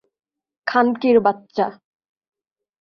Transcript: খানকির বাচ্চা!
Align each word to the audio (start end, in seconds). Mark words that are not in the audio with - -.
খানকির 0.67 1.17
বাচ্চা! 1.19 1.65